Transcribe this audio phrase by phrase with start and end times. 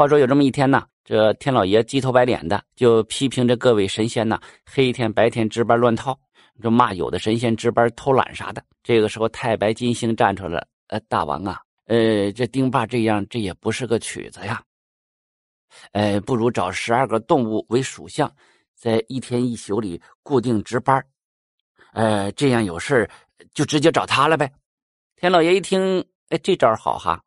[0.00, 6.18] 话说有这么一天呢，这天老爷鸡头白脸的就批评这各位神仙呢，黑天白天值班乱套，
[6.62, 8.64] 就骂有的神仙值班偷懒啥的。
[8.82, 14.62] 这个时候，太白金星站出来了，呃，大王啊，呃，这丁霸这样，这也不是个曲子呀。
[15.92, 18.32] 呃，不如找十二个动物为属相，
[18.74, 21.04] 在一天一宿里固定值班，
[21.92, 23.06] 呃，这样有事
[23.52, 24.50] 就直接找他了呗。
[25.16, 27.22] 天老爷一听，哎，这招好哈，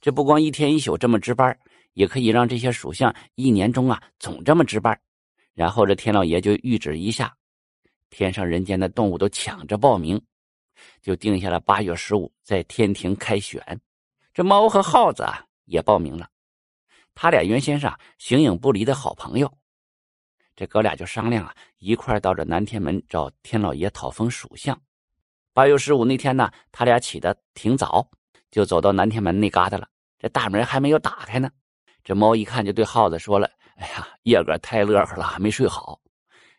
[0.00, 1.54] 这不光一天一宿这么值班。
[1.94, 4.96] 也可以让这些属相一年中啊总这么值班，
[5.54, 7.34] 然后这天老爷就谕旨一下，
[8.10, 10.20] 天上人间的动物都抢着报名，
[11.00, 13.80] 就定下了八月十五在天庭开选。
[14.32, 16.28] 这猫和耗子啊也报名了，
[17.14, 19.52] 他俩原先是啊形影不离的好朋友，
[20.56, 24.78] 这哥俩就商量啊一块到这南天门找天老爷讨封属相。
[25.52, 28.10] 八月十五那天呢，他俩起得挺早，
[28.50, 29.88] 就走到南天门那旮瘩了，
[30.18, 31.48] 这大门还没有打开呢。
[32.04, 35.98] 这猫一看就对耗子说了：“哎呀，夜个太乐呵了，还没睡好。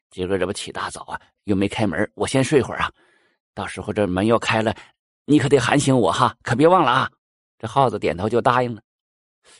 [0.10, 2.92] 今个这不起大早啊，又没开门，我先睡会儿啊。
[3.54, 4.76] 到时候这门要开了，
[5.26, 7.10] 你可得喊醒我哈，可别忘了啊。”
[7.60, 8.82] 这耗子点头就答应了。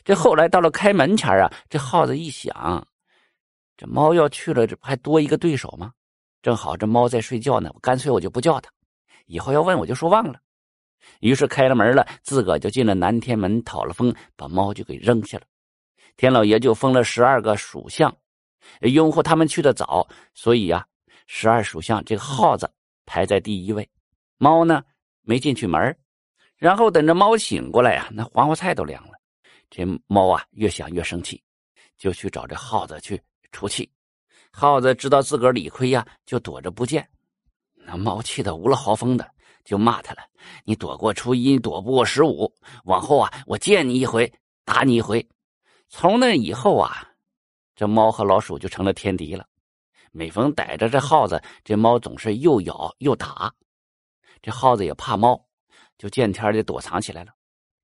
[0.04, 2.86] 这后来到了开门前啊，这耗子一想，
[3.76, 5.92] 这猫要去了，这不还多一个对手吗？
[6.42, 8.70] 正好这猫在睡觉呢，我干脆我就不叫它，
[9.26, 10.40] 以后要问我就说忘了。
[11.20, 15.44] 于是开了门了，自个就进了南天门，讨了风，把猫就给扔下了。
[16.16, 18.14] 天老爷就封了十二个属相，
[18.80, 20.86] 拥护他们去的早，所以呀，
[21.26, 22.70] 十二属相这个耗子
[23.04, 23.88] 排在第一位，
[24.38, 24.82] 猫呢
[25.22, 25.96] 没进去门
[26.56, 29.12] 然后等着猫醒过来呀，那黄花菜都凉了。
[29.68, 31.42] 这猫啊越想越生气，
[31.98, 33.20] 就去找这耗子去
[33.52, 33.90] 出气。
[34.50, 37.06] 耗子知道自个儿理亏呀，就躲着不见。
[37.74, 39.30] 那猫气得无了豪风的，
[39.64, 40.22] 就骂他了
[40.64, 42.50] ：“你躲过初一，躲不过十五，
[42.84, 44.32] 往后啊，我见你一回
[44.64, 45.24] 打你一回。”
[45.88, 47.08] 从那以后啊，
[47.74, 49.46] 这猫和老鼠就成了天敌了。
[50.10, 53.52] 每逢逮着这耗子，这猫总是又咬又打。
[54.40, 55.38] 这耗子也怕猫，
[55.98, 57.32] 就见天的躲藏起来了。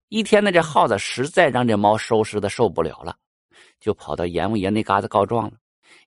[0.08, 3.16] 一天呢，这耗子实在让这猫收拾的受不了了，
[3.80, 5.52] 就跑到阎王爷那嘎子告状了。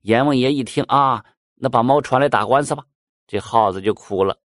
[0.02, 1.24] 阎王爷一听啊，
[1.56, 2.84] 那把猫传来打官司吧。
[3.28, 4.38] 这耗子就哭了：“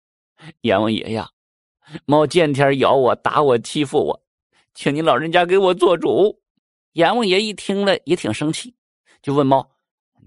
[0.61, 1.29] 阎王爷呀，
[2.05, 4.21] 猫见天咬我、打我、欺负我，
[4.73, 6.41] 请您老人家给我做主。”
[6.93, 8.73] 阎王爷一听了也挺生气，
[9.21, 9.69] 就问猫：“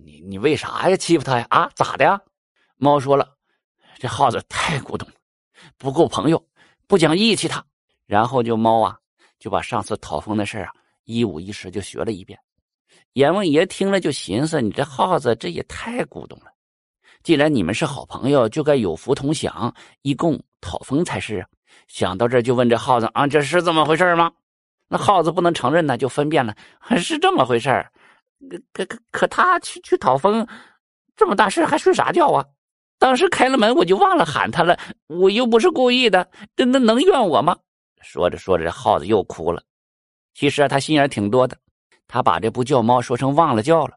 [0.05, 0.97] 你你为啥呀？
[0.97, 1.47] 欺负他呀？
[1.51, 2.21] 啊，咋的呀？”
[2.79, 3.29] 猫说了
[3.99, 5.15] ：“这耗子太古董了，
[5.77, 6.43] 不够朋友，
[6.87, 7.65] 不讲义气。”他，
[8.07, 8.97] 然后就猫啊，
[9.39, 10.71] 就把上次讨封的事啊
[11.05, 12.39] 一五一十就学了一遍。
[13.15, 16.47] 阎王爷听了就寻思：“你这耗子这也太古董了。
[17.23, 21.49] 既然你们是好朋友，就该有福同享，一共讨封才是啊。”
[21.89, 24.33] 想到这就问这耗子：“啊，这是这么回事吗？”
[24.93, 26.55] 那耗子不能承认呢，就分辨了，
[27.01, 27.71] 是这么回事
[28.75, 30.47] 可可可他去去讨封，
[31.17, 32.45] 这么大事还睡啥觉啊？
[32.99, 37.57] 当时开了门我就忘了喊他了，我又不是故意的，那那能怨我吗？
[38.03, 39.63] 说着说着，这耗子又哭了。
[40.35, 41.57] 其实啊，他心眼挺多的，
[42.07, 43.97] 他把这不叫猫说成忘了叫了。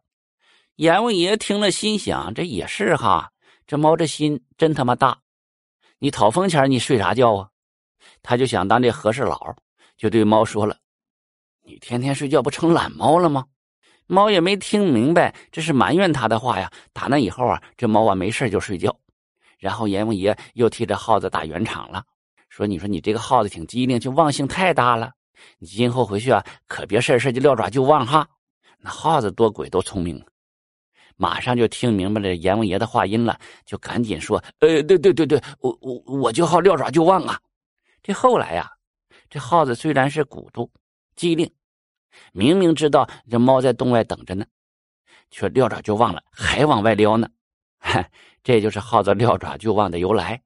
[0.77, 3.31] 阎王爷听了心想，这也是哈，
[3.67, 5.17] 这猫这心真他妈大。
[5.99, 7.49] 你讨封前你睡啥觉啊？
[8.23, 9.55] 他就想当这和事佬，
[9.97, 10.77] 就对猫说了。
[11.65, 13.45] 你天天睡觉不成懒猫了吗？
[14.05, 16.71] 猫也没听明白，这是埋怨他的话呀。
[16.93, 18.95] 打那以后啊，这猫啊没事就睡觉。
[19.57, 22.03] 然后阎王爷又替这耗子打圆场了，
[22.49, 25.11] 说：“你说你这个耗子挺机灵，就忘性太大了。
[25.57, 28.27] 你今后回去啊，可别事事就撂爪就忘哈。”
[28.77, 30.23] 那耗子多鬼多聪明，
[31.15, 37.39] 马上就听明白了阎王爷的话音了，就赶紧说：“呃，对对对对，我我我就好撂爪就忘啊。”
[38.03, 38.69] 这后来呀，
[39.31, 40.69] 这耗子虽然是古都。
[41.15, 41.51] 机灵，
[42.33, 44.45] 明明知道这猫在洞外等着呢，
[45.29, 47.29] 却撂爪就忘了，还往外撩呢。
[48.43, 50.43] 这就是耗子撂爪就忘的由来。